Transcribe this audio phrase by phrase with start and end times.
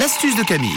[0.00, 0.70] L'astuce de Camille.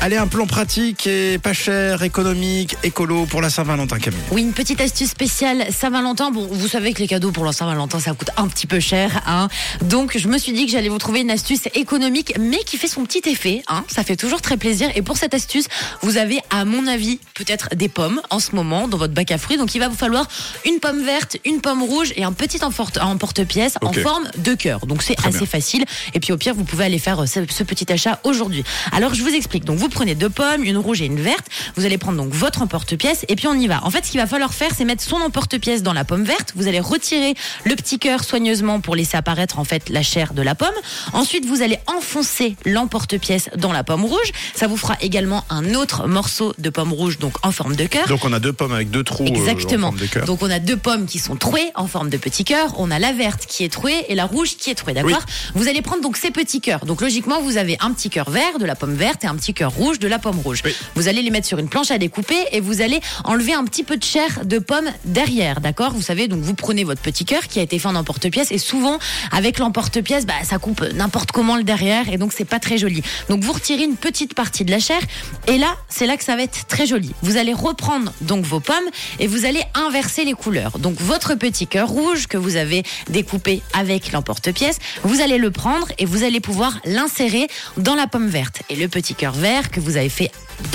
[0.00, 4.18] Allez, un plan pratique et pas cher, économique, écolo pour la Saint-Valentin, Camille.
[4.30, 6.30] Oui, une petite astuce spéciale Saint-Valentin.
[6.30, 9.20] Bon, vous savez que les cadeaux pour la Saint-Valentin, ça coûte un petit peu cher.
[9.26, 9.48] Hein.
[9.82, 12.88] Donc, je me suis dit que j'allais vous trouver une astuce économique, mais qui fait
[12.88, 13.62] son petit effet.
[13.68, 13.84] Hein.
[13.88, 14.88] Ça fait toujours très plaisir.
[14.94, 15.66] Et pour cette astuce,
[16.00, 19.36] vous avez, à mon avis, peut-être des pommes en ce moment dans votre bac à
[19.36, 19.58] fruits.
[19.58, 20.26] Donc, il va vous falloir
[20.64, 24.86] une pomme verte, une pomme rouge et un petit emporte-pièce en forme de cœur.
[24.86, 25.46] Donc, c'est assez bien.
[25.46, 25.84] facile.
[26.14, 28.61] Et puis, au pire, vous pouvez aller faire euh, ce petit achat aujourd'hui.
[28.92, 29.64] Alors, je vous explique.
[29.64, 31.46] Donc, vous prenez deux pommes, une rouge et une verte.
[31.76, 33.84] Vous allez prendre donc votre emporte-pièce et puis on y va.
[33.84, 36.52] En fait, ce qu'il va falloir faire, c'est mettre son emporte-pièce dans la pomme verte.
[36.56, 40.42] Vous allez retirer le petit cœur soigneusement pour laisser apparaître en fait la chair de
[40.42, 40.68] la pomme.
[41.12, 44.32] Ensuite, vous allez enfoncer l'emporte-pièce dans la pomme rouge.
[44.54, 48.06] Ça vous fera également un autre morceau de pomme rouge, donc en forme de cœur.
[48.08, 49.88] Donc on a deux pommes avec deux trous euh, Exactement.
[49.88, 50.26] en forme de cœur.
[50.26, 52.74] Donc on a deux pommes qui sont trouées en forme de petits cœurs.
[52.78, 54.94] On a la verte qui est trouée et la rouge qui est trouée.
[54.94, 55.52] D'accord Oui.
[55.54, 56.84] Vous allez prendre donc ces petits cœurs.
[56.86, 59.54] Donc logiquement vous avez un petit cœur vert de la pomme verte et un petit
[59.54, 60.62] cœur rouge de la pomme rouge.
[60.64, 60.74] Oui.
[60.94, 63.84] Vous allez les mettre sur une planche à découper et vous allez enlever un petit
[63.84, 65.60] peu de chair de pomme derrière.
[65.60, 65.92] D'accord?
[65.92, 68.58] Vous savez donc vous prenez votre petit cœur qui a été fait en emporte-pièce et
[68.58, 68.98] souvent
[69.30, 73.02] avec l'emporte-pièce bah, ça coupe n'importe comment le derrière et donc c'est pas très joli.
[73.28, 75.00] Donc vous retirez une petite partie de la chair
[75.46, 77.12] et là c'est là que ça va être très joli.
[77.22, 78.76] Vous allez reprendre donc vos pommes
[79.18, 80.78] et vous allez inverser les couleurs.
[80.78, 85.88] Donc votre petit cœur rouge que vous avez découpé avec l'emporte-pièce, vous allez le prendre
[85.98, 88.41] et vous allez pouvoir l'insérer dans la pomme verte.
[88.68, 90.30] Et le petit cœur vert que vous avez fait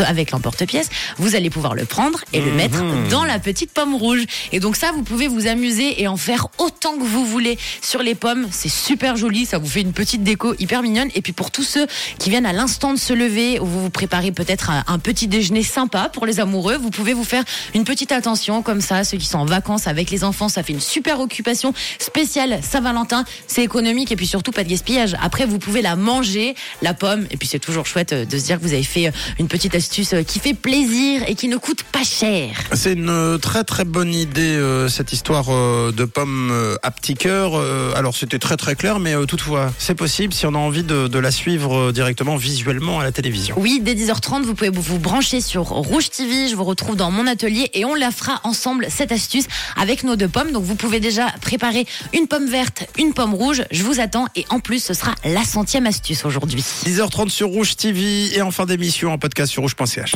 [0.06, 4.26] avec l'emporte-pièce, vous allez pouvoir le prendre et le mettre dans la petite pomme rouge.
[4.52, 8.04] Et donc ça, vous pouvez vous amuser et en faire autant que vous voulez sur
[8.04, 8.48] les pommes.
[8.52, 11.10] C'est super joli, ça vous fait une petite déco hyper mignonne.
[11.16, 11.88] Et puis pour tous ceux
[12.20, 15.28] qui viennent à l'instant de se lever, ou vous vous préparez peut-être un, un petit
[15.28, 19.04] déjeuner sympa pour les amoureux, vous pouvez vous faire une petite attention comme ça.
[19.04, 23.26] Ceux qui sont en vacances avec les enfants, ça fait une super occupation spéciale Saint-Valentin.
[23.48, 25.16] C'est économique et puis surtout pas de gaspillage.
[25.22, 27.28] Après, vous pouvez la manger, la pomme.
[27.32, 29.48] Et puis c'est toujours chouette euh, de se dire que vous avez fait euh, une
[29.48, 32.56] petite astuce euh, qui fait plaisir et qui ne coûte pas cher.
[32.74, 34.58] C'est une très très bonne idée
[34.90, 37.54] cette histoire de pommes à petit cœur.
[37.96, 41.20] Alors c'était très très clair, mais toutefois c'est possible si on a envie de, de
[41.20, 43.56] la suivre directement visuellement à la télévision.
[43.60, 46.48] Oui, dès 10h30, vous pouvez vous brancher sur Rouge TV.
[46.48, 50.16] Je vous retrouve dans mon atelier et on la fera ensemble, cette astuce, avec nos
[50.16, 50.52] deux pommes.
[50.52, 53.64] Donc vous pouvez déjà préparer une pomme verte, une pomme rouge.
[53.72, 56.62] Je vous attends et en plus, ce sera la centième astuce aujourd'hui.
[56.86, 60.14] 10h30 sur Rouge TV et en fin d'émission en podcast sur rouge.ch.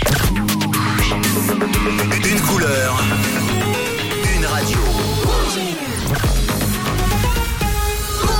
[2.30, 3.04] Une couleur